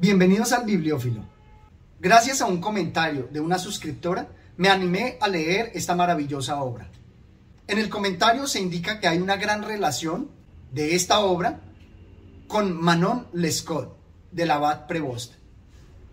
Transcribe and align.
Bienvenidos 0.00 0.52
al 0.52 0.64
Bibliófilo. 0.64 1.26
Gracias 2.00 2.40
a 2.40 2.46
un 2.46 2.58
comentario 2.58 3.28
de 3.30 3.38
una 3.38 3.58
suscriptora, 3.58 4.28
me 4.56 4.70
animé 4.70 5.18
a 5.20 5.28
leer 5.28 5.72
esta 5.74 5.94
maravillosa 5.94 6.62
obra. 6.62 6.88
En 7.66 7.76
el 7.76 7.90
comentario 7.90 8.46
se 8.46 8.60
indica 8.60 8.98
que 8.98 9.08
hay 9.08 9.18
una 9.18 9.36
gran 9.36 9.62
relación 9.62 10.30
de 10.72 10.94
esta 10.94 11.20
obra 11.20 11.60
con 12.48 12.80
Manon 12.80 13.26
Lescaut, 13.34 13.90
del 14.32 14.50
abad 14.52 14.86
Prevost. 14.86 15.34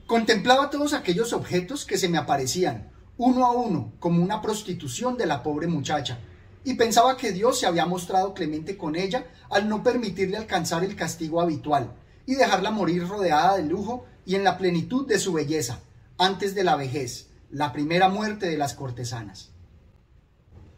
Contemplaba 0.05 0.69
todos 0.69 0.91
aquellos 0.91 1.31
objetos 1.31 1.85
que 1.85 1.97
se 1.97 2.09
me 2.09 2.17
aparecían, 2.17 2.91
uno 3.15 3.45
a 3.45 3.53
uno, 3.53 3.93
como 3.99 4.21
una 4.21 4.41
prostitución 4.41 5.15
de 5.15 5.27
la 5.27 5.41
pobre 5.43 5.67
muchacha, 5.67 6.19
y 6.65 6.73
pensaba 6.73 7.15
que 7.15 7.31
Dios 7.31 7.57
se 7.61 7.67
había 7.67 7.85
mostrado 7.85 8.33
clemente 8.33 8.75
con 8.75 8.97
ella 8.97 9.27
al 9.49 9.69
no 9.69 9.81
permitirle 9.81 10.35
alcanzar 10.35 10.83
el 10.83 10.97
castigo 10.97 11.39
habitual, 11.39 11.93
y 12.27 12.35
dejarla 12.35 12.69
morir 12.69 13.07
rodeada 13.07 13.57
de 13.57 13.63
lujo 13.63 14.05
y 14.25 14.35
en 14.35 14.43
la 14.43 14.59
plenitud 14.59 15.07
de 15.07 15.17
su 15.17 15.33
belleza, 15.33 15.79
antes 16.19 16.53
de 16.53 16.63
la 16.63 16.75
vejez, 16.75 17.29
la 17.49 17.71
primera 17.71 18.09
muerte 18.09 18.47
de 18.47 18.57
las 18.57 18.75
cortesanas. 18.75 19.49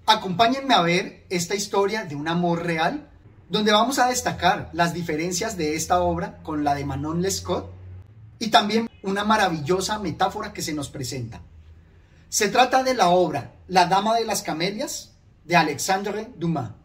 Acompáñenme 0.05 0.75
a 0.75 0.81
ver 0.81 1.25
esta 1.29 1.55
historia 1.55 2.05
de 2.05 2.15
un 2.15 2.27
amor 2.27 2.63
real, 2.63 3.09
donde 3.49 3.71
vamos 3.71 3.97
a 3.99 4.07
destacar 4.07 4.69
las 4.73 4.93
diferencias 4.93 5.57
de 5.57 5.75
esta 5.75 6.01
obra 6.01 6.37
con 6.43 6.63
la 6.63 6.75
de 6.75 6.85
Manon 6.85 7.21
Lescaut 7.21 7.65
y 8.37 8.49
también 8.49 8.87
una 9.01 9.23
maravillosa 9.23 9.97
metáfora 9.97 10.53
que 10.53 10.61
se 10.61 10.73
nos 10.73 10.89
presenta. 10.89 11.41
Se 12.29 12.49
trata 12.49 12.83
de 12.83 12.93
la 12.93 13.09
obra 13.09 13.55
La 13.67 13.87
Dama 13.87 14.15
de 14.15 14.25
las 14.25 14.43
Camelias 14.43 15.13
de 15.45 15.55
Alexandre 15.55 16.29
Dumas. 16.37 16.78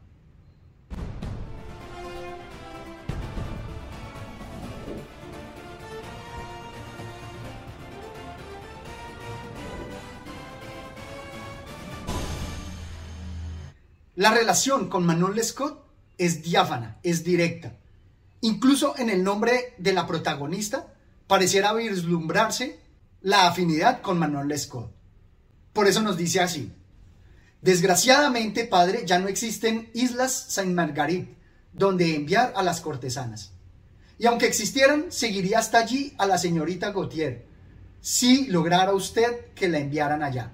La 14.17 14.33
relación 14.33 14.89
con 14.89 15.05
Manon 15.05 15.35
Lescaut 15.35 15.79
es 16.19 16.43
diáfana, 16.43 16.99
es 17.03 17.25
directa. 17.25 17.77
Incluso 18.41 18.97
en 18.97 19.11
el 19.11 19.25
nombre 19.25 19.75
de 19.79 19.93
la 19.93 20.07
protagonista 20.07 20.95
pareciera 21.27 21.73
vislumbrarse 21.73 22.79
la 23.23 23.49
afinidad 23.49 24.03
con 24.03 24.19
Manon 24.19 24.49
Lescaut. 24.49 24.93
Por 25.73 25.89
eso 25.89 26.01
nos 26.03 26.17
dice 26.17 26.41
así. 26.41 26.73
Desgraciadamente, 27.61 28.67
padre, 28.67 29.05
ya 29.07 29.19
no 29.19 29.27
existen 29.29 29.91
islas 29.95 30.33
Saint 30.49 30.75
Marguerite 30.75 31.35
donde 31.73 32.15
enviar 32.15 32.53
a 32.57 32.63
las 32.63 32.81
cortesanas. 32.81 33.53
Y 34.19 34.27
aunque 34.27 34.47
existieran, 34.47 35.07
seguiría 35.11 35.59
hasta 35.59 35.79
allí 35.79 36.15
a 36.19 36.27
la 36.27 36.39
señorita 36.39 36.93
Gautier, 36.93 37.47
si 38.01 38.47
lograra 38.47 38.93
usted 38.93 39.53
que 39.55 39.69
la 39.69 39.79
enviaran 39.79 40.23
allá. 40.23 40.53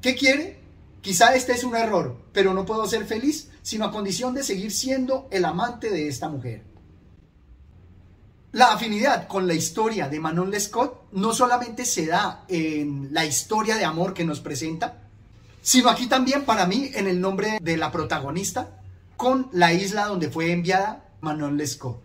¿Qué 0.00 0.14
quiere? 0.14 0.65
Quizá 1.06 1.36
este 1.36 1.52
es 1.52 1.62
un 1.62 1.76
error, 1.76 2.16
pero 2.32 2.52
no 2.52 2.66
puedo 2.66 2.84
ser 2.88 3.06
feliz 3.06 3.48
sino 3.62 3.84
a 3.84 3.92
condición 3.92 4.34
de 4.34 4.42
seguir 4.42 4.72
siendo 4.72 5.28
el 5.30 5.44
amante 5.44 5.88
de 5.88 6.08
esta 6.08 6.28
mujer. 6.28 6.64
La 8.50 8.72
afinidad 8.72 9.28
con 9.28 9.46
la 9.46 9.54
historia 9.54 10.08
de 10.08 10.18
Manon 10.18 10.50
Lescaut 10.50 11.04
no 11.12 11.32
solamente 11.32 11.84
se 11.84 12.06
da 12.06 12.44
en 12.48 13.14
la 13.14 13.24
historia 13.24 13.76
de 13.76 13.84
amor 13.84 14.14
que 14.14 14.24
nos 14.24 14.40
presenta, 14.40 15.04
sino 15.62 15.90
aquí 15.90 16.08
también 16.08 16.44
para 16.44 16.66
mí 16.66 16.90
en 16.92 17.06
el 17.06 17.20
nombre 17.20 17.60
de 17.62 17.76
la 17.76 17.92
protagonista 17.92 18.80
con 19.16 19.48
la 19.52 19.72
isla 19.72 20.06
donde 20.06 20.28
fue 20.28 20.50
enviada 20.50 21.04
Manon 21.20 21.56
Lescaut. 21.56 21.98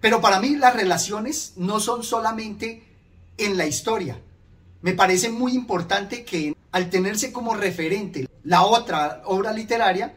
Pero 0.00 0.22
para 0.22 0.40
mí 0.40 0.56
las 0.56 0.74
relaciones 0.74 1.52
no 1.56 1.78
son 1.78 2.02
solamente 2.02 2.84
en 3.36 3.58
la 3.58 3.66
historia. 3.66 4.18
Me 4.80 4.94
parece 4.94 5.28
muy 5.28 5.52
importante 5.52 6.24
que 6.24 6.56
al 6.72 6.90
tenerse 6.90 7.32
como 7.32 7.54
referente 7.54 8.28
la 8.44 8.62
otra 8.62 9.22
obra 9.26 9.52
literaria, 9.52 10.14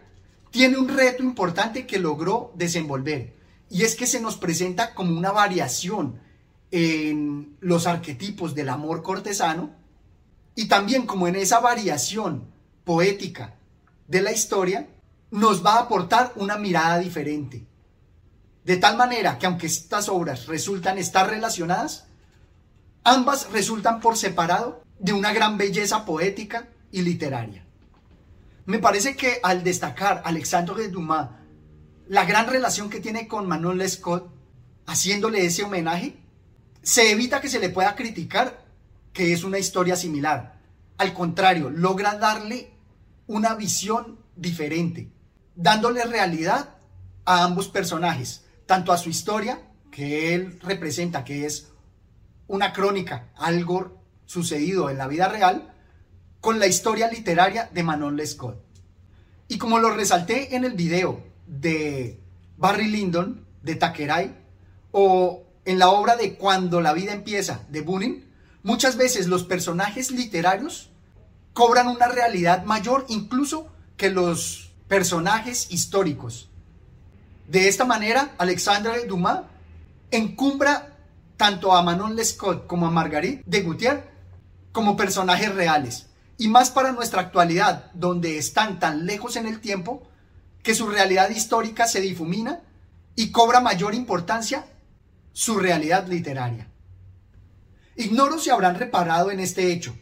tiene 0.51 0.77
un 0.77 0.89
reto 0.89 1.23
importante 1.23 1.87
que 1.87 1.99
logró 1.99 2.51
desenvolver. 2.55 3.33
Y 3.69 3.83
es 3.83 3.95
que 3.95 4.05
se 4.05 4.19
nos 4.19 4.37
presenta 4.37 4.93
como 4.93 5.17
una 5.17 5.31
variación 5.31 6.19
en 6.71 7.57
los 7.59 7.87
arquetipos 7.87 8.53
del 8.53 8.69
amor 8.69 9.01
cortesano 9.01 9.71
y 10.55 10.67
también 10.67 11.05
como 11.05 11.27
en 11.27 11.35
esa 11.35 11.59
variación 11.59 12.45
poética 12.83 13.55
de 14.07 14.21
la 14.21 14.31
historia 14.31 14.87
nos 15.31 15.65
va 15.65 15.75
a 15.75 15.81
aportar 15.81 16.33
una 16.35 16.57
mirada 16.57 16.99
diferente. 16.99 17.65
De 18.65 18.77
tal 18.77 18.97
manera 18.97 19.39
que 19.39 19.45
aunque 19.45 19.67
estas 19.67 20.09
obras 20.09 20.47
resultan 20.47 20.97
estar 20.97 21.29
relacionadas, 21.29 22.05
ambas 23.03 23.49
resultan 23.51 24.01
por 24.01 24.17
separado 24.17 24.83
de 25.01 25.13
una 25.13 25.33
gran 25.33 25.57
belleza 25.57 26.05
poética 26.05 26.67
y 26.91 27.01
literaria. 27.01 27.65
Me 28.65 28.77
parece 28.77 29.15
que 29.15 29.39
al 29.41 29.63
destacar 29.63 30.21
Alexandre 30.23 30.87
Dumas 30.89 31.29
la 32.07 32.25
gran 32.25 32.47
relación 32.47 32.89
que 32.89 32.99
tiene 32.99 33.27
con 33.27 33.47
Manon 33.47 33.77
Lescaut, 33.77 34.29
haciéndole 34.85 35.45
ese 35.45 35.63
homenaje, 35.63 36.17
se 36.83 37.09
evita 37.09 37.39
que 37.39 37.47
se 37.47 37.59
le 37.59 37.69
pueda 37.69 37.95
criticar 37.95 38.65
que 39.13 39.31
es 39.31 39.43
una 39.43 39.59
historia 39.59 39.95
similar. 39.95 40.59
Al 40.97 41.13
contrario, 41.13 41.69
logra 41.69 42.17
darle 42.17 42.73
una 43.27 43.55
visión 43.55 44.19
diferente, 44.35 45.09
dándole 45.55 46.03
realidad 46.03 46.75
a 47.23 47.43
ambos 47.43 47.69
personajes, 47.69 48.43
tanto 48.65 48.91
a 48.91 48.97
su 48.97 49.09
historia, 49.09 49.61
que 49.89 50.35
él 50.35 50.59
representa, 50.61 51.23
que 51.23 51.45
es 51.45 51.69
una 52.47 52.73
crónica, 52.73 53.29
algo 53.37 54.00
sucedido 54.31 54.89
en 54.89 54.97
la 54.97 55.07
vida 55.07 55.27
real 55.27 55.73
con 56.39 56.57
la 56.57 56.65
historia 56.65 57.09
literaria 57.11 57.69
de 57.73 57.83
Manon 57.83 58.15
Lescaut. 58.15 58.55
Y 59.49 59.57
como 59.57 59.79
lo 59.79 59.91
resalté 59.91 60.55
en 60.55 60.63
el 60.63 60.73
video 60.73 61.21
de 61.45 62.17
Barry 62.57 62.87
Lyndon, 62.87 63.45
de 63.61 63.75
Takeray, 63.75 64.33
o 64.91 65.43
en 65.65 65.79
la 65.79 65.89
obra 65.89 66.15
de 66.15 66.35
Cuando 66.35 66.79
la 66.79 66.93
vida 66.93 67.11
empieza, 67.11 67.65
de 67.69 67.81
Bunin, 67.81 68.25
muchas 68.63 68.95
veces 68.95 69.27
los 69.27 69.43
personajes 69.43 70.11
literarios 70.11 70.89
cobran 71.53 71.87
una 71.87 72.07
realidad 72.07 72.63
mayor 72.63 73.05
incluso 73.09 73.67
que 73.97 74.09
los 74.09 74.71
personajes 74.87 75.67
históricos. 75.71 76.49
De 77.49 77.67
esta 77.67 77.83
manera, 77.83 78.33
Alexandre 78.37 79.05
Dumas 79.05 79.41
encumbra 80.09 80.97
tanto 81.35 81.73
a 81.73 81.83
Manon 81.83 82.15
Lescaut 82.15 82.65
como 82.65 82.87
a 82.87 82.91
Marguerite 82.91 83.43
de 83.45 83.61
Gautier 83.61 84.10
como 84.71 84.95
personajes 84.95 85.53
reales. 85.53 86.07
Y 86.37 86.47
más 86.47 86.71
para 86.71 86.91
nuestra 86.91 87.21
actualidad, 87.21 87.91
donde 87.93 88.37
están 88.37 88.79
tan 88.79 89.05
lejos 89.05 89.35
en 89.35 89.45
el 89.45 89.59
tiempo 89.59 90.03
que 90.63 90.75
su 90.75 90.87
realidad 90.87 91.29
histórica 91.29 91.87
se 91.87 92.01
difumina 92.01 92.61
y 93.15 93.31
cobra 93.31 93.59
mayor 93.59 93.93
importancia 93.93 94.65
su 95.33 95.57
realidad 95.57 96.07
literaria. 96.07 96.67
Ignoro 97.95 98.39
si 98.39 98.49
habrán 98.49 98.75
reparado 98.75 99.31
en 99.31 99.39
este 99.39 99.71
hecho. 99.71 99.95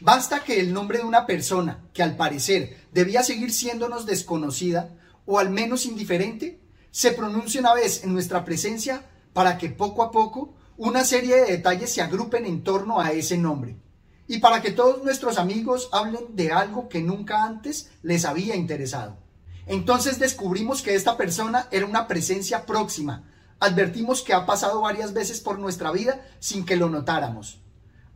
Basta 0.00 0.44
que 0.44 0.60
el 0.60 0.72
nombre 0.72 0.98
de 0.98 1.04
una 1.04 1.26
persona 1.26 1.80
que 1.92 2.02
al 2.02 2.16
parecer 2.16 2.86
debía 2.92 3.22
seguir 3.22 3.52
siéndonos 3.52 4.06
desconocida 4.06 4.90
o 5.26 5.38
al 5.38 5.50
menos 5.50 5.86
indiferente, 5.86 6.60
se 6.90 7.12
pronuncie 7.12 7.60
una 7.60 7.74
vez 7.74 8.04
en 8.04 8.12
nuestra 8.12 8.44
presencia 8.44 9.02
para 9.32 9.58
que 9.58 9.68
poco 9.68 10.02
a 10.02 10.10
poco 10.10 10.54
una 10.76 11.04
serie 11.04 11.36
de 11.36 11.52
detalles 11.52 11.92
se 11.92 12.02
agrupen 12.02 12.46
en 12.46 12.64
torno 12.64 13.00
a 13.00 13.12
ese 13.12 13.36
nombre 13.36 13.76
y 14.30 14.38
para 14.38 14.62
que 14.62 14.70
todos 14.70 15.02
nuestros 15.02 15.38
amigos 15.38 15.88
hablen 15.90 16.36
de 16.36 16.52
algo 16.52 16.88
que 16.88 17.02
nunca 17.02 17.42
antes 17.42 17.90
les 18.04 18.24
había 18.24 18.54
interesado. 18.54 19.16
Entonces 19.66 20.20
descubrimos 20.20 20.82
que 20.82 20.94
esta 20.94 21.16
persona 21.16 21.66
era 21.72 21.84
una 21.84 22.06
presencia 22.06 22.64
próxima. 22.64 23.24
Advertimos 23.58 24.22
que 24.22 24.32
ha 24.32 24.46
pasado 24.46 24.82
varias 24.82 25.12
veces 25.14 25.40
por 25.40 25.58
nuestra 25.58 25.90
vida 25.90 26.24
sin 26.38 26.64
que 26.64 26.76
lo 26.76 26.88
notáramos. 26.88 27.60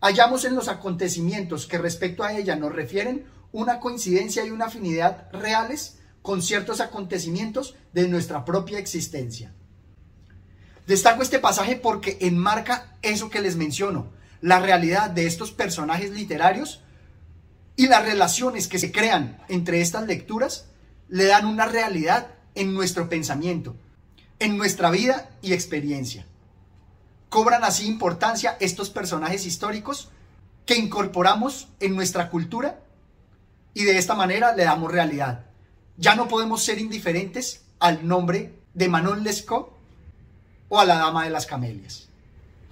Hallamos 0.01 0.45
en 0.45 0.55
los 0.55 0.69
acontecimientos 0.69 1.67
que 1.67 1.79
respecto 1.79 2.23
a 2.23 2.33
ella 2.33 2.55
nos 2.55 2.73
refieren 2.73 3.27
una 3.51 3.81
coincidencia 3.81 4.47
y 4.47 4.53
una 4.53 4.67
afinidad 4.67 5.29
reales 5.33 5.99
con 6.23 6.43
ciertos 6.43 6.81
acontecimientos 6.81 7.75
de 7.93 8.07
nuestra 8.07 8.45
propia 8.45 8.79
existencia. 8.79 9.53
Destaco 10.87 11.23
este 11.23 11.41
pasaje 11.41 11.75
porque 11.75 12.19
enmarca 12.21 12.97
eso 13.03 13.31
que 13.31 13.41
les 13.41 13.57
menciono, 13.57 14.13
la 14.45 14.61
realidad 14.61 15.09
de 15.09 15.27
estos 15.27 15.53
personajes 15.53 16.11
literarios 16.11 16.83
y 17.77 17.87
las 17.87 18.05
relaciones 18.05 18.69
que 18.69 18.79
se 18.79 18.93
crean 18.93 19.43
entre 19.49 19.81
estas 19.81 20.07
lecturas 20.07 20.67
le 21.09 21.25
dan 21.25 21.47
una 21.47 21.65
realidad 21.65 22.27
en 22.55 22.75
nuestro 22.75 23.09
pensamiento, 23.09 23.75
en 24.41 24.59
nuestra 24.59 24.91
vida 24.91 25.31
y 25.41 25.55
experiencia. 25.55 26.27
Cobran 27.31 27.65
así 27.65 27.87
importancia 27.87 28.59
estos 28.61 28.91
personajes 28.91 29.47
históricos 29.47 30.11
que 30.67 30.77
incorporamos 30.77 31.69
en 31.81 31.97
nuestra 31.97 32.29
cultura 32.29 32.81
y 33.73 33.85
de 33.85 33.97
esta 33.97 34.15
manera 34.15 34.55
le 34.55 34.65
damos 34.65 34.93
realidad. 34.93 35.47
Ya 35.97 36.17
no 36.17 36.29
podemos 36.29 36.63
ser 36.63 36.79
indiferentes 36.79 37.63
al 37.79 38.07
nombre 38.07 38.61
de 38.75 38.91
Manon 38.91 39.25
Lescaut 39.25 39.71
o 40.69 40.79
a 40.79 40.85
la 40.85 40.97
Dama 40.97 41.25
de 41.25 41.31
las 41.31 41.47
Camelias. 41.47 42.11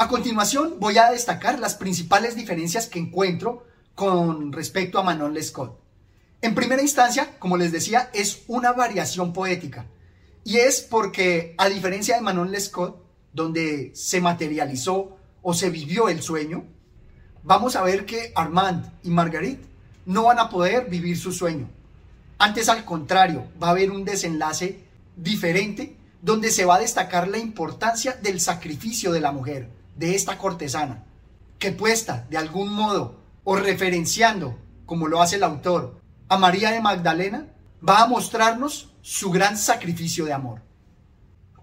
A 0.02 0.08
continuación 0.08 0.80
voy 0.80 0.98
a 0.98 1.12
destacar 1.12 1.60
las 1.60 1.76
principales 1.76 2.34
diferencias 2.34 2.88
que 2.88 2.98
encuentro 2.98 3.64
con 3.94 4.52
respecto 4.52 4.98
a 4.98 5.04
Manon 5.04 5.32
Lescaut. 5.32 5.78
En 6.40 6.56
primera 6.56 6.82
instancia, 6.82 7.38
como 7.38 7.56
les 7.56 7.70
decía, 7.70 8.10
es 8.12 8.42
una 8.48 8.72
variación 8.72 9.32
poética. 9.32 9.86
Y 10.42 10.56
es 10.56 10.80
porque, 10.80 11.54
a 11.56 11.68
diferencia 11.68 12.16
de 12.16 12.20
Manon 12.20 12.50
Lescaut, 12.50 12.96
donde 13.32 13.92
se 13.94 14.20
materializó 14.20 15.18
o 15.40 15.54
se 15.54 15.70
vivió 15.70 16.08
el 16.08 16.20
sueño, 16.20 16.64
vamos 17.44 17.76
a 17.76 17.84
ver 17.84 18.04
que 18.04 18.32
Armand 18.34 18.84
y 19.04 19.10
Marguerite 19.10 19.68
no 20.04 20.24
van 20.24 20.40
a 20.40 20.50
poder 20.50 20.90
vivir 20.90 21.16
su 21.16 21.30
sueño. 21.30 21.70
Antes, 22.38 22.68
al 22.68 22.84
contrario, 22.84 23.52
va 23.62 23.68
a 23.68 23.70
haber 23.70 23.92
un 23.92 24.04
desenlace 24.04 24.80
diferente 25.16 25.96
donde 26.22 26.50
se 26.50 26.64
va 26.64 26.74
a 26.74 26.80
destacar 26.80 27.28
la 27.28 27.38
importancia 27.38 28.18
del 28.20 28.40
sacrificio 28.40 29.12
de 29.12 29.20
la 29.20 29.30
mujer, 29.30 29.68
de 29.96 30.14
esta 30.14 30.38
cortesana, 30.38 31.04
que 31.58 31.72
puesta 31.72 32.26
de 32.30 32.38
algún 32.38 32.72
modo 32.72 33.20
o 33.44 33.56
referenciando, 33.56 34.58
como 34.86 35.08
lo 35.08 35.22
hace 35.22 35.36
el 35.36 35.44
autor, 35.44 36.00
a 36.28 36.38
María 36.38 36.70
de 36.70 36.80
Magdalena, 36.80 37.48
va 37.86 38.02
a 38.02 38.06
mostrarnos 38.06 38.92
su 39.02 39.30
gran 39.30 39.58
sacrificio 39.58 40.24
de 40.24 40.32
amor. 40.32 40.62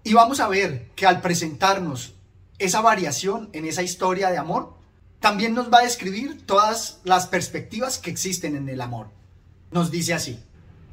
Y 0.04 0.14
vamos 0.14 0.40
a 0.40 0.48
ver 0.48 0.90
que 0.94 1.06
al 1.06 1.20
presentarnos 1.20 2.14
esa 2.58 2.80
variación 2.80 3.48
en 3.52 3.64
esa 3.64 3.82
historia 3.82 4.30
de 4.30 4.38
amor, 4.38 4.74
también 5.18 5.54
nos 5.54 5.72
va 5.72 5.78
a 5.78 5.84
describir 5.84 6.46
todas 6.46 7.00
las 7.04 7.26
perspectivas 7.26 7.98
que 7.98 8.10
existen 8.10 8.56
en 8.56 8.68
el 8.68 8.80
amor. 8.80 9.08
Nos 9.70 9.90
dice 9.90 10.14
así, 10.14 10.42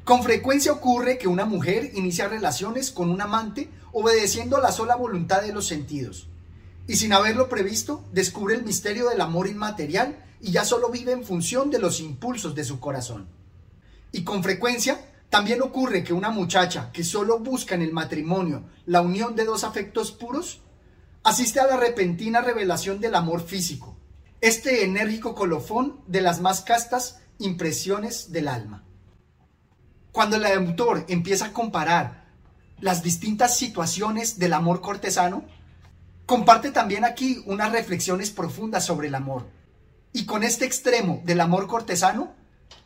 con 0.03 0.23
frecuencia 0.23 0.71
ocurre 0.71 1.17
que 1.17 1.27
una 1.27 1.45
mujer 1.45 1.91
inicia 1.93 2.27
relaciones 2.27 2.91
con 2.91 3.09
un 3.09 3.21
amante 3.21 3.69
obedeciendo 3.91 4.57
a 4.57 4.61
la 4.61 4.71
sola 4.71 4.95
voluntad 4.95 5.41
de 5.41 5.53
los 5.53 5.67
sentidos, 5.67 6.27
y 6.87 6.95
sin 6.95 7.13
haberlo 7.13 7.49
previsto, 7.49 8.05
descubre 8.13 8.55
el 8.55 8.63
misterio 8.63 9.09
del 9.09 9.21
amor 9.21 9.47
inmaterial 9.47 10.23
y 10.39 10.51
ya 10.51 10.63
solo 10.63 10.89
vive 10.89 11.11
en 11.11 11.25
función 11.25 11.69
de 11.69 11.79
los 11.79 11.99
impulsos 11.99 12.55
de 12.55 12.63
su 12.63 12.79
corazón. 12.79 13.27
Y 14.11 14.23
con 14.23 14.41
frecuencia 14.41 14.99
también 15.29 15.61
ocurre 15.61 16.03
que 16.03 16.13
una 16.13 16.29
muchacha 16.29 16.91
que 16.93 17.03
solo 17.03 17.39
busca 17.39 17.75
en 17.75 17.81
el 17.81 17.91
matrimonio 17.91 18.63
la 18.85 19.01
unión 19.01 19.35
de 19.35 19.43
dos 19.43 19.65
afectos 19.65 20.11
puros, 20.11 20.61
asiste 21.23 21.59
a 21.59 21.67
la 21.67 21.75
repentina 21.75 22.41
revelación 22.41 23.01
del 23.01 23.15
amor 23.15 23.41
físico, 23.41 23.97
este 24.39 24.85
enérgico 24.85 25.35
colofón 25.35 25.99
de 26.07 26.21
las 26.21 26.39
más 26.39 26.61
castas 26.61 27.19
impresiones 27.39 28.31
del 28.31 28.47
alma. 28.47 28.85
Cuando 30.13 30.37
el 30.37 30.45
autor 30.45 31.05
empieza 31.09 31.47
a 31.47 31.53
comparar 31.53 32.27
las 32.79 33.03
distintas 33.03 33.57
situaciones 33.57 34.39
del 34.39 34.53
amor 34.53 34.81
cortesano, 34.81 35.45
comparte 36.27 36.71
también 36.71 37.05
aquí 37.05 37.41
unas 37.45 37.71
reflexiones 37.71 38.29
profundas 38.29 38.85
sobre 38.85 39.07
el 39.07 39.15
amor. 39.15 39.47
Y 40.11 40.25
con 40.25 40.43
este 40.43 40.65
extremo 40.65 41.21
del 41.23 41.39
amor 41.39 41.67
cortesano, 41.67 42.33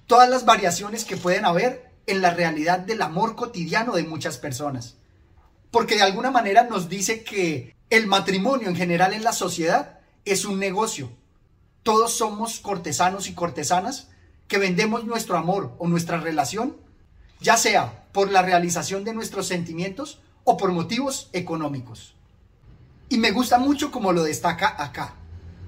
todas 0.05 0.29
las 0.29 0.45
variaciones 0.45 1.03
que 1.03 1.17
pueden 1.17 1.43
haber 1.43 1.91
en 2.05 2.21
la 2.21 2.31
realidad 2.31 2.79
del 2.79 3.01
amor 3.01 3.35
cotidiano 3.35 3.95
de 3.95 4.03
muchas 4.03 4.37
personas. 4.37 4.95
Porque 5.71 5.95
de 5.95 6.03
alguna 6.03 6.29
manera 6.29 6.63
nos 6.63 6.87
dice 6.87 7.23
que 7.23 7.75
el 7.89 8.05
matrimonio 8.05 8.69
en 8.69 8.75
general 8.75 9.11
en 9.11 9.23
la 9.23 9.33
sociedad 9.33 9.99
es 10.23 10.45
un 10.45 10.59
negocio. 10.59 11.11
Todos 11.81 12.13
somos 12.13 12.59
cortesanos 12.59 13.27
y 13.27 13.33
cortesanas 13.33 14.09
que 14.47 14.59
vendemos 14.59 15.05
nuestro 15.05 15.37
amor 15.37 15.73
o 15.79 15.87
nuestra 15.87 16.19
relación, 16.19 16.77
ya 17.39 17.57
sea 17.57 18.05
por 18.11 18.29
la 18.29 18.43
realización 18.43 19.03
de 19.03 19.15
nuestros 19.15 19.47
sentimientos 19.47 20.21
o 20.43 20.57
por 20.57 20.71
motivos 20.71 21.29
económicos. 21.33 22.13
Y 23.11 23.17
me 23.17 23.31
gusta 23.31 23.57
mucho 23.57 23.91
como 23.91 24.13
lo 24.13 24.23
destaca 24.23 24.81
acá. 24.81 25.15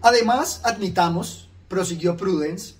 Además, 0.01 0.61
admitamos, 0.63 1.49
prosiguió 1.67 2.15
Prudence, 2.15 2.75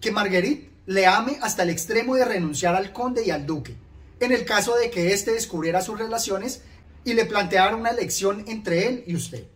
que 0.00 0.10
Marguerite 0.10 0.72
le 0.86 1.06
ame 1.06 1.38
hasta 1.40 1.62
el 1.62 1.70
extremo 1.70 2.16
de 2.16 2.24
renunciar 2.24 2.74
al 2.74 2.92
conde 2.92 3.24
y 3.24 3.30
al 3.30 3.46
duque, 3.46 3.76
en 4.18 4.32
el 4.32 4.44
caso 4.44 4.74
de 4.74 4.90
que 4.90 5.12
éste 5.12 5.30
descubriera 5.30 5.82
sus 5.82 6.00
relaciones 6.00 6.62
y 7.04 7.12
le 7.12 7.26
planteara 7.26 7.76
una 7.76 7.90
elección 7.90 8.42
entre 8.48 8.88
él 8.88 9.04
y 9.06 9.14
usted. 9.14 9.46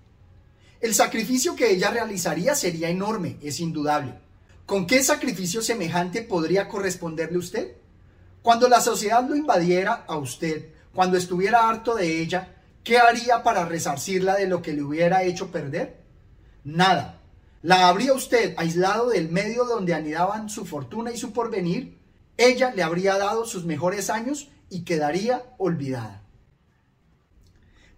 El 0.81 0.95
sacrificio 0.95 1.57
que 1.57 1.73
ella 1.73 1.91
realizaría 1.91 2.55
sería 2.55 2.89
enorme, 2.89 3.39
es 3.43 3.59
indudable. 3.59 4.15
¿Con 4.65 4.87
qué 4.87 5.03
sacrificio 5.03 5.61
semejante 5.61 6.23
podría 6.23 6.69
corresponderle 6.69 7.39
usted? 7.39 7.73
Cuando 8.43 8.69
la 8.69 8.81
sociedad 8.81 9.29
lo 9.29 9.35
invadiera 9.35 10.05
a 10.07 10.17
usted, 10.19 10.69
cuando 10.95 11.17
estuviera 11.17 11.69
harto 11.69 11.97
de 11.97 12.21
ella, 12.21 12.62
¿qué 12.85 12.99
haría 12.99 13.43
para 13.43 13.65
resarcirla 13.65 14.37
de 14.37 14.47
lo 14.47 14.63
que 14.63 14.73
le 14.73 14.83
hubiera 14.83 15.23
hecho 15.23 15.51
perder? 15.51 16.03
Nada. 16.65 17.19
¿La 17.63 17.89
habría 17.89 18.13
usted 18.13 18.55
aislado 18.57 19.11
del 19.11 19.29
medio 19.31 19.65
donde 19.65 19.95
anidaban 19.95 20.49
su 20.49 20.67
fortuna 20.67 21.13
y 21.13 21.17
su 21.17 21.33
porvenir? 21.33 21.99
Ella 22.37 22.73
le 22.75 22.83
habría 22.83 23.19
dado 23.19 23.45
sus 23.47 23.65
mejores 23.65 24.11
años 24.11 24.49
y 24.69 24.83
quedaría 24.83 25.45
olvidada. 25.59 26.23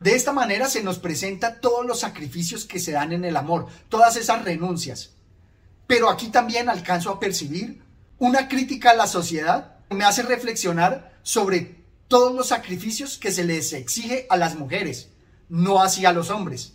De 0.00 0.14
esta 0.14 0.32
manera 0.32 0.69
se 0.69 0.82
nos 0.82 0.98
presenta 0.98 1.60
todos 1.60 1.86
los 1.86 2.00
sacrificios 2.00 2.66
que 2.66 2.78
se 2.78 2.92
dan 2.92 3.12
en 3.12 3.25
el 3.25 3.36
amor, 3.36 3.69
todas 3.88 4.16
esas 4.16 4.44
renuncias. 4.44 5.14
Pero 5.86 6.10
aquí 6.10 6.28
también 6.28 6.69
alcanzo 6.69 7.10
a 7.10 7.20
percibir 7.20 7.82
una 8.19 8.48
crítica 8.48 8.90
a 8.90 8.96
la 8.96 9.06
sociedad 9.06 9.78
que 9.88 9.96
me 9.96 10.04
hace 10.04 10.22
reflexionar 10.22 11.19
sobre 11.22 11.83
todos 12.09 12.35
los 12.35 12.49
sacrificios 12.49 13.19
que 13.19 13.33
se 13.33 13.45
les 13.45 13.73
exige 13.73 14.27
a 14.31 14.37
las 14.37 14.56
mujeres, 14.56 15.11
no 15.49 15.83
así 15.83 16.05
a 16.05 16.12
los 16.12 16.31
hombres. 16.31 16.75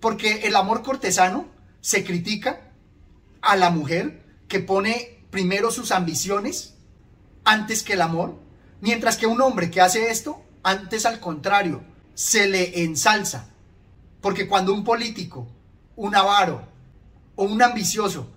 Porque 0.00 0.46
el 0.46 0.56
amor 0.56 0.82
cortesano 0.82 1.48
se 1.80 2.04
critica 2.04 2.72
a 3.40 3.56
la 3.56 3.70
mujer 3.70 4.24
que 4.48 4.60
pone 4.60 5.24
primero 5.30 5.70
sus 5.70 5.92
ambiciones 5.92 6.74
antes 7.44 7.82
que 7.82 7.94
el 7.94 8.02
amor, 8.02 8.38
mientras 8.80 9.16
que 9.16 9.26
un 9.26 9.40
hombre 9.40 9.70
que 9.70 9.80
hace 9.80 10.10
esto, 10.10 10.42
antes 10.62 11.06
al 11.06 11.20
contrario, 11.20 11.82
se 12.14 12.48
le 12.48 12.82
ensalza. 12.84 13.50
Porque 14.20 14.48
cuando 14.48 14.74
un 14.74 14.84
político, 14.84 15.48
un 15.96 16.14
avaro 16.14 16.68
o 17.36 17.44
un 17.44 17.62
ambicioso 17.62 18.30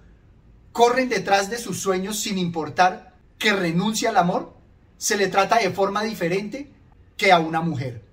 corren 0.71 1.09
detrás 1.09 1.49
de 1.49 1.57
sus 1.57 1.79
sueños 1.79 2.19
sin 2.19 2.37
importar 2.37 3.15
que 3.37 3.53
renuncie 3.53 4.07
al 4.07 4.17
amor, 4.17 4.55
se 5.01 5.17
le 5.17 5.29
trata 5.29 5.57
de 5.57 5.71
forma 5.71 6.03
diferente 6.03 6.71
que 7.17 7.31
a 7.31 7.39
una 7.39 7.59
mujer. 7.59 8.03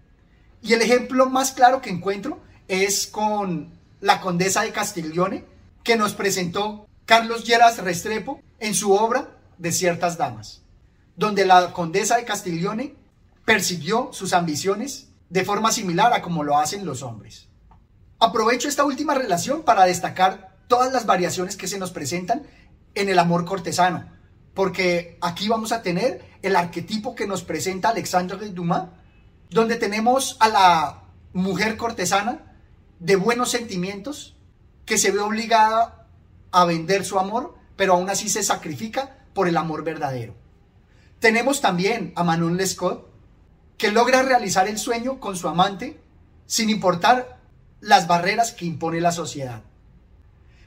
Y 0.62 0.72
el 0.72 0.80
ejemplo 0.80 1.28
más 1.28 1.52
claro 1.52 1.82
que 1.82 1.90
encuentro 1.90 2.40
es 2.66 3.06
con 3.06 3.78
la 4.00 4.22
condesa 4.22 4.62
de 4.62 4.72
Castiglione, 4.72 5.44
que 5.84 5.96
nos 5.96 6.14
presentó 6.14 6.88
Carlos 7.04 7.44
Lleras 7.44 7.76
Restrepo 7.76 8.40
en 8.58 8.74
su 8.74 8.94
obra 8.94 9.36
de 9.58 9.70
ciertas 9.70 10.16
damas, 10.16 10.62
donde 11.14 11.44
la 11.44 11.74
condesa 11.74 12.16
de 12.16 12.24
Castiglione 12.24 12.94
persiguió 13.44 14.08
sus 14.14 14.32
ambiciones 14.32 15.08
de 15.28 15.44
forma 15.44 15.72
similar 15.72 16.14
a 16.14 16.22
como 16.22 16.42
lo 16.42 16.56
hacen 16.56 16.86
los 16.86 17.02
hombres. 17.02 17.48
Aprovecho 18.18 18.66
esta 18.66 18.86
última 18.86 19.12
relación 19.12 19.62
para 19.62 19.84
destacar 19.84 20.56
todas 20.68 20.90
las 20.90 21.04
variaciones 21.04 21.54
que 21.54 21.68
se 21.68 21.78
nos 21.78 21.90
presentan 21.90 22.44
en 22.94 23.10
el 23.10 23.18
amor 23.18 23.44
cortesano, 23.44 24.17
porque 24.58 25.16
aquí 25.20 25.48
vamos 25.48 25.70
a 25.70 25.82
tener 25.82 26.20
el 26.42 26.56
arquetipo 26.56 27.14
que 27.14 27.28
nos 27.28 27.44
presenta 27.44 27.90
Alexandre 27.90 28.48
Dumas, 28.48 28.88
donde 29.50 29.76
tenemos 29.76 30.36
a 30.40 30.48
la 30.48 31.02
mujer 31.32 31.76
cortesana 31.76 32.56
de 32.98 33.14
buenos 33.14 33.52
sentimientos, 33.52 34.34
que 34.84 34.98
se 34.98 35.12
ve 35.12 35.20
obligada 35.20 36.08
a 36.50 36.64
vender 36.64 37.04
su 37.04 37.20
amor, 37.20 37.54
pero 37.76 37.92
aún 37.92 38.10
así 38.10 38.28
se 38.28 38.42
sacrifica 38.42 39.18
por 39.32 39.46
el 39.46 39.56
amor 39.56 39.84
verdadero. 39.84 40.34
Tenemos 41.20 41.60
también 41.60 42.12
a 42.16 42.24
Manon 42.24 42.56
Lescaut, 42.56 43.06
que 43.76 43.92
logra 43.92 44.24
realizar 44.24 44.66
el 44.66 44.78
sueño 44.78 45.20
con 45.20 45.36
su 45.36 45.46
amante 45.46 46.00
sin 46.46 46.68
importar 46.68 47.38
las 47.80 48.08
barreras 48.08 48.50
que 48.50 48.64
impone 48.64 49.00
la 49.00 49.12
sociedad. 49.12 49.62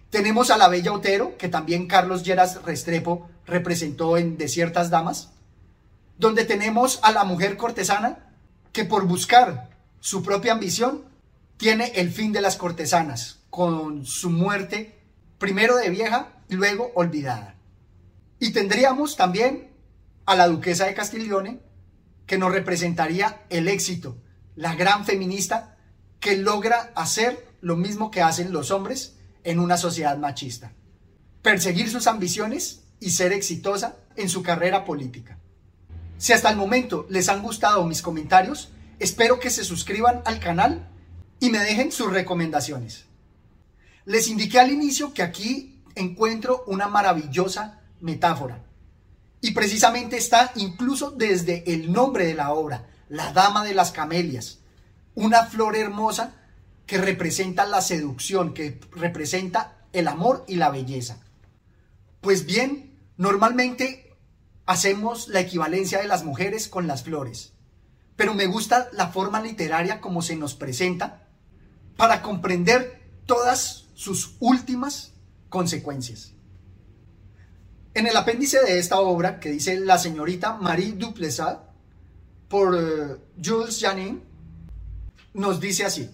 Tenemos 0.10 0.50
a 0.50 0.56
la 0.56 0.70
bella 0.70 0.94
Otero, 0.94 1.38
que 1.38 1.50
también 1.50 1.88
Carlos 1.88 2.24
Lleras 2.24 2.64
Restrepo 2.64 3.28
representó 3.46 4.18
en 4.18 4.38
De 4.38 4.48
ciertas 4.48 4.90
damas, 4.90 5.32
donde 6.18 6.46
tenemos 6.46 7.00
a 7.04 7.12
la 7.12 7.24
mujer 7.24 7.58
cortesana 7.58 8.32
que 8.72 8.86
por 8.86 9.06
buscar 9.08 9.70
su 10.00 10.24
propia 10.24 10.54
ambición 10.54 11.04
tiene 11.58 11.92
el 11.96 12.12
fin 12.12 12.32
de 12.32 12.42
las 12.42 12.58
cortesanas, 12.58 13.40
con 13.50 14.06
su 14.06 14.30
muerte 14.30 15.00
primero 15.38 15.76
de 15.78 15.90
vieja 15.90 16.34
y 16.50 16.56
luego 16.56 16.92
olvidada. 16.96 17.56
Y 18.40 18.52
tendríamos 18.52 19.16
también 19.16 19.72
a 20.26 20.36
la 20.36 20.48
duquesa 20.48 20.86
de 20.86 20.94
Castiglione, 20.94 21.60
que 22.26 22.38
nos 22.38 22.52
representaría 22.52 23.42
el 23.50 23.68
éxito, 23.68 24.18
la 24.56 24.76
gran 24.76 25.06
feminista 25.06 25.78
que 26.20 26.38
logra 26.38 26.92
hacer 26.96 27.48
lo 27.62 27.76
mismo 27.76 28.12
que 28.12 28.22
hacen 28.22 28.54
los 28.54 28.72
hombres 28.72 29.18
en 29.44 29.60
una 29.60 29.78
sociedad 29.78 30.18
machista. 30.18 30.74
Perseguir 31.42 31.90
sus 31.90 32.08
ambiciones 32.08 32.81
y 33.02 33.10
ser 33.10 33.34
exitosa 33.34 33.98
en 34.16 34.30
su 34.30 34.42
carrera 34.44 34.86
política. 34.86 35.38
Si 36.18 36.32
hasta 36.32 36.50
el 36.50 36.56
momento 36.56 37.06
les 37.10 37.28
han 37.28 37.42
gustado 37.42 37.86
mis 37.86 38.02
comentarios, 38.02 38.70
espero 39.00 39.40
que 39.40 39.50
se 39.50 39.66
suscriban 39.66 40.22
al 40.24 40.40
canal 40.40 40.88
y 41.40 41.50
me 41.50 41.60
dejen 41.60 41.92
sus 41.92 42.14
recomendaciones. 42.14 43.06
Les 44.06 44.28
indiqué 44.28 44.60
al 44.60 44.72
inicio 44.72 45.14
que 45.14 45.24
aquí 45.24 45.84
encuentro 45.96 46.64
una 46.68 46.88
maravillosa 46.88 47.82
metáfora. 48.00 48.64
Y 49.42 49.52
precisamente 49.52 50.18
está 50.18 50.52
incluso 50.56 51.10
desde 51.10 51.74
el 51.74 51.92
nombre 51.92 52.28
de 52.28 52.36
la 52.36 52.54
obra, 52.54 52.88
la 53.10 53.34
Dama 53.34 53.66
de 53.66 53.74
las 53.74 53.92
Camelias, 53.92 54.60
una 55.16 55.46
flor 55.46 55.76
hermosa 55.76 56.36
que 56.86 57.00
representa 57.00 57.66
la 57.66 57.82
seducción, 57.82 58.54
que 58.54 58.80
representa 58.92 59.88
el 59.94 60.08
amor 60.08 60.46
y 60.48 60.56
la 60.56 60.70
belleza. 60.70 61.18
Pues 62.22 62.46
bien, 62.46 62.91
normalmente 63.18 64.18
hacemos 64.66 65.28
la 65.28 65.42
equivalencia 65.42 66.00
de 66.00 66.08
las 66.08 66.24
mujeres 66.24 66.68
con 66.68 66.88
las 66.88 67.04
flores, 67.04 67.54
pero 68.16 68.34
me 68.34 68.46
gusta 68.46 68.90
la 68.94 69.08
forma 69.08 69.42
literaria 69.42 70.02
como 70.02 70.22
se 70.22 70.36
nos 70.36 70.56
presenta 70.56 71.28
para 71.98 72.22
comprender 72.22 73.02
todas 73.26 73.88
sus 73.94 74.36
últimas 74.40 75.14
consecuencias. 75.50 76.34
En 77.94 78.08
el 78.08 78.16
apéndice 78.16 78.62
de 78.62 78.80
esta 78.80 79.00
obra, 79.00 79.40
que 79.40 79.50
dice 79.50 79.78
La 79.80 79.98
señorita 79.98 80.54
Marie 80.54 80.94
Duplessis, 80.94 81.58
por 82.48 82.76
eh, 82.76 83.18
Jules 83.44 83.80
Janin, 83.80 84.24
nos 85.34 85.60
dice 85.60 85.86
así, 85.86 86.10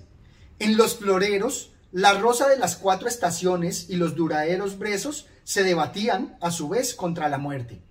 en 0.59 0.77
los 0.77 0.97
floreros, 0.97 1.73
la 1.91 2.13
rosa 2.13 2.49
de 2.49 2.57
las 2.57 2.75
cuatro 2.75 3.07
estaciones 3.07 3.89
y 3.89 3.95
los 3.95 4.15
duraderos 4.15 4.77
brezos 4.77 5.27
se 5.43 5.63
debatían 5.63 6.37
a 6.41 6.51
su 6.51 6.67
vez 6.67 6.93
contra 6.93 7.29
la 7.29 7.37
muerte. 7.37 7.81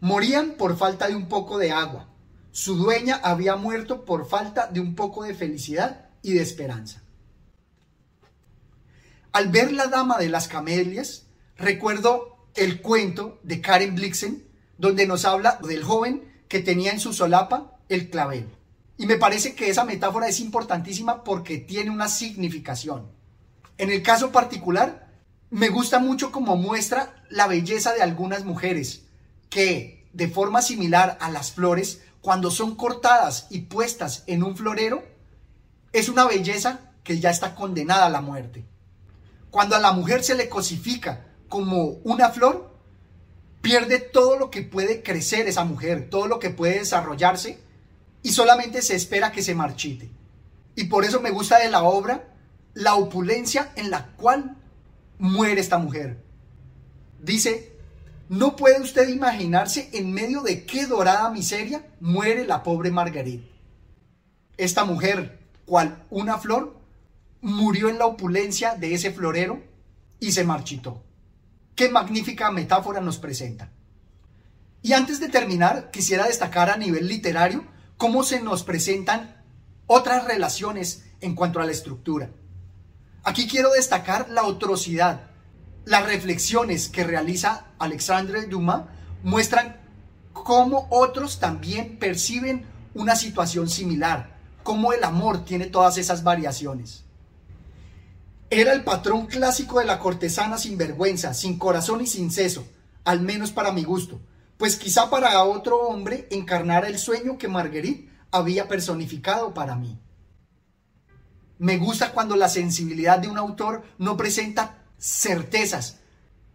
Morían 0.00 0.52
por 0.52 0.76
falta 0.76 1.08
de 1.08 1.14
un 1.14 1.28
poco 1.28 1.58
de 1.58 1.70
agua. 1.70 2.08
Su 2.50 2.76
dueña 2.76 3.20
había 3.22 3.56
muerto 3.56 4.04
por 4.04 4.28
falta 4.28 4.66
de 4.66 4.80
un 4.80 4.94
poco 4.94 5.22
de 5.22 5.34
felicidad 5.34 6.08
y 6.22 6.32
de 6.32 6.42
esperanza. 6.42 7.02
Al 9.32 9.48
ver 9.48 9.72
la 9.72 9.86
dama 9.86 10.18
de 10.18 10.28
las 10.28 10.48
camelias, 10.48 11.26
recuerdo 11.56 12.48
el 12.54 12.80
cuento 12.80 13.38
de 13.42 13.60
Karen 13.60 13.94
Blixen, 13.94 14.48
donde 14.78 15.06
nos 15.06 15.24
habla 15.24 15.58
del 15.62 15.84
joven 15.84 16.42
que 16.48 16.60
tenía 16.60 16.90
en 16.90 17.00
su 17.00 17.12
solapa 17.12 17.78
el 17.88 18.10
clavel. 18.10 18.48
Y 18.98 19.06
me 19.06 19.16
parece 19.16 19.54
que 19.54 19.68
esa 19.68 19.84
metáfora 19.84 20.26
es 20.26 20.40
importantísima 20.40 21.22
porque 21.22 21.58
tiene 21.58 21.90
una 21.90 22.08
significación. 22.08 23.15
En 23.78 23.90
el 23.90 24.02
caso 24.02 24.32
particular, 24.32 25.06
me 25.50 25.68
gusta 25.68 25.98
mucho 25.98 26.32
como 26.32 26.56
muestra 26.56 27.22
la 27.28 27.46
belleza 27.46 27.92
de 27.92 28.02
algunas 28.02 28.44
mujeres 28.44 29.02
que, 29.50 30.08
de 30.12 30.28
forma 30.28 30.62
similar 30.62 31.18
a 31.20 31.30
las 31.30 31.52
flores, 31.52 32.00
cuando 32.20 32.50
son 32.50 32.74
cortadas 32.74 33.46
y 33.50 33.60
puestas 33.60 34.24
en 34.26 34.42
un 34.42 34.56
florero, 34.56 35.04
es 35.92 36.08
una 36.08 36.26
belleza 36.26 36.80
que 37.04 37.20
ya 37.20 37.30
está 37.30 37.54
condenada 37.54 38.06
a 38.06 38.10
la 38.10 38.20
muerte. 38.20 38.64
Cuando 39.50 39.76
a 39.76 39.80
la 39.80 39.92
mujer 39.92 40.24
se 40.24 40.34
le 40.34 40.48
cosifica 40.48 41.26
como 41.48 41.84
una 42.02 42.30
flor, 42.30 42.74
pierde 43.62 43.98
todo 43.98 44.38
lo 44.38 44.50
que 44.50 44.62
puede 44.62 45.02
crecer 45.02 45.48
esa 45.48 45.64
mujer, 45.64 46.10
todo 46.10 46.26
lo 46.26 46.38
que 46.38 46.50
puede 46.50 46.80
desarrollarse 46.80 47.58
y 48.22 48.32
solamente 48.32 48.82
se 48.82 48.96
espera 48.96 49.32
que 49.32 49.42
se 49.42 49.54
marchite. 49.54 50.10
Y 50.74 50.84
por 50.84 51.04
eso 51.04 51.20
me 51.20 51.30
gusta 51.30 51.58
de 51.58 51.70
la 51.70 51.82
obra 51.82 52.35
la 52.76 52.94
opulencia 52.96 53.72
en 53.76 53.90
la 53.90 54.08
cual 54.16 54.54
muere 55.18 55.62
esta 55.62 55.78
mujer. 55.78 56.22
Dice, 57.18 57.72
no 58.28 58.54
puede 58.54 58.82
usted 58.82 59.08
imaginarse 59.08 59.88
en 59.94 60.12
medio 60.12 60.42
de 60.42 60.66
qué 60.66 60.86
dorada 60.86 61.30
miseria 61.30 61.86
muere 62.00 62.46
la 62.46 62.62
pobre 62.62 62.90
Marguerite. 62.90 63.50
Esta 64.58 64.84
mujer, 64.84 65.38
cual 65.64 66.04
una 66.10 66.36
flor, 66.36 66.78
murió 67.40 67.88
en 67.88 67.98
la 67.98 68.04
opulencia 68.04 68.74
de 68.74 68.92
ese 68.92 69.10
florero 69.10 69.62
y 70.20 70.32
se 70.32 70.44
marchitó. 70.44 71.02
Qué 71.74 71.88
magnífica 71.88 72.50
metáfora 72.50 73.00
nos 73.00 73.16
presenta. 73.16 73.72
Y 74.82 74.92
antes 74.92 75.18
de 75.18 75.30
terminar, 75.30 75.90
quisiera 75.90 76.26
destacar 76.26 76.68
a 76.68 76.76
nivel 76.76 77.08
literario 77.08 77.64
cómo 77.96 78.22
se 78.22 78.42
nos 78.42 78.64
presentan 78.64 79.42
otras 79.86 80.24
relaciones 80.26 81.06
en 81.22 81.34
cuanto 81.34 81.58
a 81.58 81.64
la 81.64 81.72
estructura. 81.72 82.28
Aquí 83.26 83.48
quiero 83.48 83.72
destacar 83.72 84.30
la 84.30 84.42
atrocidad. 84.42 85.22
Las 85.84 86.06
reflexiones 86.06 86.88
que 86.88 87.02
realiza 87.02 87.64
Alexandre 87.76 88.46
Dumas 88.46 88.84
muestran 89.24 89.80
cómo 90.32 90.86
otros 90.90 91.40
también 91.40 91.98
perciben 91.98 92.64
una 92.94 93.16
situación 93.16 93.68
similar, 93.68 94.38
cómo 94.62 94.92
el 94.92 95.02
amor 95.02 95.44
tiene 95.44 95.66
todas 95.66 95.98
esas 95.98 96.22
variaciones. 96.22 97.02
Era 98.48 98.72
el 98.72 98.84
patrón 98.84 99.26
clásico 99.26 99.80
de 99.80 99.86
la 99.86 99.98
cortesana 99.98 100.56
sin 100.56 100.78
vergüenza, 100.78 101.34
sin 101.34 101.58
corazón 101.58 102.02
y 102.02 102.06
sin 102.06 102.30
seso, 102.30 102.64
al 103.04 103.22
menos 103.22 103.50
para 103.50 103.72
mi 103.72 103.82
gusto, 103.82 104.20
pues 104.56 104.76
quizá 104.76 105.10
para 105.10 105.42
otro 105.42 105.80
hombre 105.80 106.28
encarnara 106.30 106.86
el 106.86 106.96
sueño 106.96 107.38
que 107.38 107.48
Marguerite 107.48 108.08
había 108.30 108.68
personificado 108.68 109.52
para 109.52 109.74
mí. 109.74 109.98
Me 111.58 111.78
gusta 111.78 112.12
cuando 112.12 112.36
la 112.36 112.48
sensibilidad 112.48 113.18
de 113.18 113.28
un 113.28 113.38
autor 113.38 113.84
no 113.98 114.16
presenta 114.16 114.82
certezas, 114.98 116.00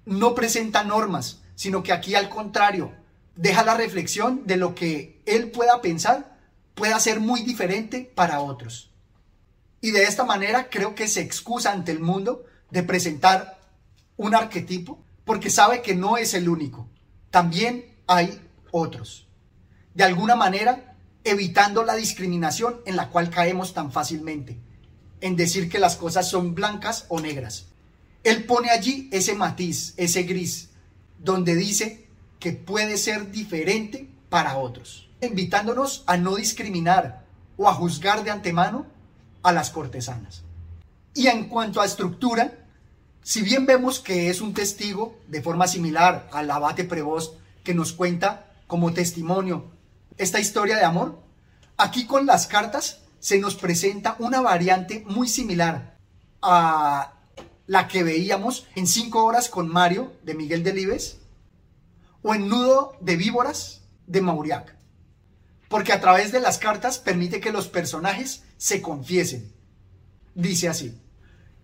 no 0.05 0.35
presenta 0.35 0.83
normas, 0.83 1.41
sino 1.55 1.83
que 1.83 1.93
aquí 1.93 2.15
al 2.15 2.29
contrario, 2.29 2.93
deja 3.35 3.63
la 3.63 3.75
reflexión 3.75 4.45
de 4.45 4.57
lo 4.57 4.75
que 4.75 5.21
él 5.25 5.51
pueda 5.51 5.81
pensar, 5.81 6.37
pueda 6.75 6.99
ser 6.99 7.19
muy 7.19 7.41
diferente 7.41 8.11
para 8.15 8.41
otros. 8.41 8.91
Y 9.81 9.91
de 9.91 10.03
esta 10.03 10.23
manera 10.23 10.69
creo 10.69 10.93
que 10.93 11.07
se 11.07 11.21
excusa 11.21 11.71
ante 11.71 11.91
el 11.91 11.99
mundo 11.99 12.45
de 12.69 12.83
presentar 12.83 13.59
un 14.17 14.35
arquetipo 14.35 15.03
porque 15.25 15.49
sabe 15.49 15.81
que 15.81 15.95
no 15.95 16.17
es 16.17 16.33
el 16.35 16.47
único. 16.47 16.87
También 17.31 17.95
hay 18.05 18.39
otros. 18.71 19.27
De 19.93 20.03
alguna 20.03 20.35
manera, 20.35 20.95
evitando 21.23 21.83
la 21.83 21.95
discriminación 21.95 22.81
en 22.85 22.95
la 22.95 23.09
cual 23.09 23.29
caemos 23.29 23.73
tan 23.73 23.91
fácilmente, 23.91 24.59
en 25.21 25.35
decir 25.35 25.69
que 25.69 25.79
las 25.79 25.95
cosas 25.95 26.29
son 26.29 26.53
blancas 26.55 27.05
o 27.07 27.19
negras. 27.19 27.67
Él 28.23 28.43
pone 28.43 28.69
allí 28.69 29.09
ese 29.11 29.33
matiz, 29.35 29.93
ese 29.97 30.23
gris, 30.23 30.69
donde 31.19 31.55
dice 31.55 32.07
que 32.39 32.51
puede 32.51 32.97
ser 32.97 33.31
diferente 33.31 34.09
para 34.29 34.57
otros, 34.57 35.09
invitándonos 35.21 36.03
a 36.07 36.17
no 36.17 36.35
discriminar 36.35 37.23
o 37.57 37.69
a 37.69 37.73
juzgar 37.73 38.23
de 38.23 38.31
antemano 38.31 38.85
a 39.43 39.51
las 39.51 39.69
cortesanas. 39.69 40.43
Y 41.13 41.27
en 41.27 41.47
cuanto 41.47 41.81
a 41.81 41.85
estructura, 41.85 42.53
si 43.21 43.41
bien 43.41 43.65
vemos 43.65 43.99
que 43.99 44.29
es 44.29 44.41
un 44.41 44.53
testigo 44.53 45.19
de 45.27 45.41
forma 45.41 45.67
similar 45.67 46.29
al 46.31 46.49
abate 46.49 46.83
Prevost 46.83 47.35
que 47.63 47.73
nos 47.73 47.93
cuenta 47.93 48.51
como 48.65 48.93
testimonio 48.93 49.65
esta 50.17 50.39
historia 50.39 50.77
de 50.77 50.85
amor, 50.85 51.19
aquí 51.77 52.05
con 52.05 52.25
las 52.25 52.47
cartas 52.47 53.00
se 53.21 53.39
nos 53.39 53.55
presenta 53.55 54.17
una 54.19 54.41
variante 54.41 55.05
muy 55.07 55.29
similar 55.29 55.97
a 56.41 57.13
la 57.67 57.87
que 57.87 58.03
veíamos 58.03 58.67
en 58.75 58.85
cinco 58.85 59.23
horas 59.23 59.47
con 59.47 59.69
Mario 59.69 60.11
de 60.23 60.33
Miguel 60.33 60.63
Delibes 60.63 61.19
o 62.21 62.35
en 62.35 62.49
Nudo 62.49 62.97
de 62.99 63.15
Víboras 63.15 63.83
de 64.07 64.19
Mauriac 64.19 64.81
porque 65.71 65.93
a 65.93 66.01
través 66.01 66.33
de 66.33 66.41
las 66.41 66.59
cartas 66.59 66.99
permite 66.99 67.39
que 67.39 67.53
los 67.53 67.69
personajes 67.69 68.43
se 68.57 68.81
confiesen. 68.81 69.53
Dice 70.35 70.67
así, 70.67 71.01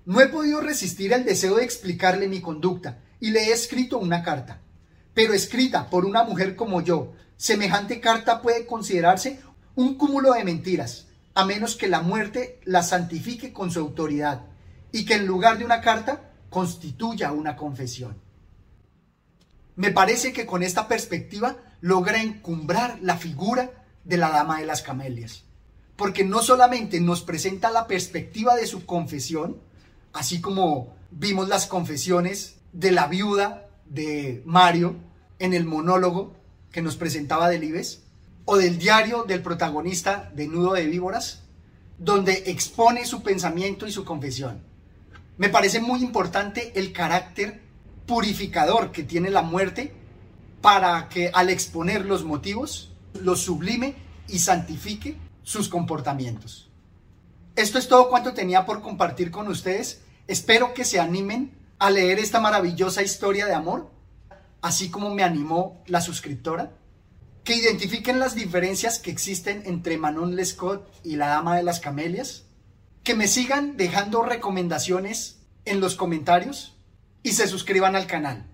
no 0.05 0.21
he 0.21 0.29
podido 0.29 0.61
resistir 0.61 1.11
el 1.11 1.25
deseo 1.25 1.57
de 1.57 1.65
explicarle 1.65 2.29
mi 2.29 2.39
conducta 2.39 2.99
y 3.19 3.31
le 3.31 3.49
he 3.49 3.51
escrito 3.51 3.99
una 3.99 4.23
carta, 4.23 4.61
pero 5.13 5.33
escrita 5.33 5.89
por 5.89 6.05
una 6.05 6.23
mujer 6.23 6.55
como 6.55 6.81
yo, 6.81 7.13
semejante 7.35 7.99
carta 7.99 8.41
puede 8.41 8.65
considerarse 8.65 9.41
un 9.75 9.95
cúmulo 9.95 10.31
de 10.33 10.45
mentiras, 10.45 11.06
a 11.37 11.45
menos 11.45 11.75
que 11.75 11.87
la 11.87 12.01
muerte 12.01 12.59
la 12.65 12.81
santifique 12.81 13.53
con 13.53 13.69
su 13.69 13.79
autoridad 13.79 14.41
y 14.91 15.05
que 15.05 15.13
en 15.13 15.27
lugar 15.27 15.59
de 15.59 15.65
una 15.65 15.81
carta 15.81 16.31
constituya 16.49 17.31
una 17.31 17.55
confesión. 17.55 18.17
Me 19.75 19.91
parece 19.91 20.33
que 20.33 20.47
con 20.47 20.63
esta 20.63 20.87
perspectiva 20.87 21.57
logra 21.79 22.23
encumbrar 22.23 22.97
la 23.03 23.17
figura 23.17 23.69
de 24.03 24.17
la 24.17 24.31
Dama 24.31 24.59
de 24.59 24.65
las 24.65 24.81
Camelias. 24.81 25.43
Porque 25.95 26.25
no 26.25 26.41
solamente 26.41 26.99
nos 26.99 27.21
presenta 27.21 27.69
la 27.69 27.85
perspectiva 27.85 28.55
de 28.55 28.65
su 28.65 28.87
confesión, 28.87 29.61
así 30.13 30.41
como 30.41 30.95
vimos 31.11 31.49
las 31.49 31.67
confesiones 31.67 32.55
de 32.73 32.89
la 32.89 33.05
viuda 33.05 33.69
de 33.85 34.41
Mario 34.43 34.95
en 35.37 35.53
el 35.53 35.65
monólogo 35.65 36.35
que 36.71 36.81
nos 36.81 36.95
presentaba 36.95 37.47
Delibes, 37.47 38.06
o 38.47 38.57
del 38.57 38.79
diario 38.79 39.23
del 39.23 39.43
protagonista 39.43 40.31
de 40.33 40.47
Nudo 40.47 40.73
de 40.73 40.87
Víboras, 40.87 41.43
donde 41.99 42.43
expone 42.47 43.05
su 43.05 43.21
pensamiento 43.21 43.85
y 43.85 43.91
su 43.91 44.03
confesión. 44.03 44.63
Me 45.37 45.49
parece 45.49 45.79
muy 45.79 46.01
importante 46.01 46.71
el 46.79 46.91
carácter 46.93 47.61
purificador 48.07 48.91
que 48.91 49.03
tiene 49.03 49.29
la 49.29 49.43
muerte 49.43 49.93
para 50.61 51.09
que 51.09 51.29
al 51.31 51.49
exponer 51.49 52.05
los 52.05 52.23
motivos 52.23 52.91
lo 53.21 53.35
sublime 53.35 53.93
y 54.27 54.39
santifique 54.39 55.17
sus 55.43 55.69
comportamientos. 55.69 56.69
Esto 57.55 57.77
es 57.77 57.87
todo 57.87 58.09
cuanto 58.09 58.33
tenía 58.33 58.65
por 58.65 58.81
compartir 58.81 59.29
con 59.29 59.47
ustedes 59.47 60.01
Espero 60.27 60.73
que 60.73 60.83
se 60.83 60.99
animen 60.99 61.57
a 61.79 61.89
leer 61.89 62.19
esta 62.19 62.41
maravillosa 62.41 63.01
historia 63.01 63.45
de 63.45 63.53
amor, 63.53 63.89
así 64.61 64.89
como 64.89 65.09
me 65.13 65.23
animó 65.23 65.81
la 65.87 66.01
suscriptora. 66.01 66.73
Que 67.47 67.55
identifiquen 67.55 68.19
las 68.19 68.35
diferencias 68.35 68.99
que 68.99 69.09
existen 69.09 69.63
entre 69.65 69.97
Manon 69.97 70.35
Lescott 70.35 70.85
y 71.01 71.15
la 71.15 71.27
Dama 71.27 71.55
de 71.55 71.63
las 71.63 71.79
Camelias. 71.79 72.43
Que 73.05 73.15
me 73.15 73.29
sigan 73.29 73.77
dejando 73.77 74.21
recomendaciones 74.21 75.39
en 75.63 75.79
los 75.79 75.95
comentarios 75.95 76.75
y 77.23 77.31
se 77.31 77.47
suscriban 77.47 77.95
al 77.95 78.05
canal. 78.05 78.45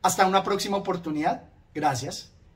Hasta 0.00 0.28
una 0.28 0.44
próxima 0.44 0.76
oportunidad. 0.76 1.50
Gracias. 1.74 2.30